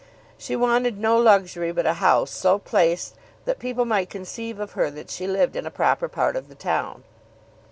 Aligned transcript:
She 0.35 0.55
wanted 0.55 0.97
no 0.97 1.15
luxury 1.19 1.71
but 1.71 1.85
a 1.85 1.93
house 2.01 2.31
so 2.31 2.57
placed 2.57 3.13
that 3.45 3.59
people 3.59 3.85
might 3.85 4.09
conceive 4.09 4.59
of 4.59 4.71
her 4.71 4.89
that 4.89 5.11
she 5.11 5.27
lived 5.27 5.55
in 5.55 5.67
a 5.67 5.69
proper 5.69 6.07
part 6.09 6.35
of 6.35 6.47
the 6.49 6.55
town. 6.55 7.03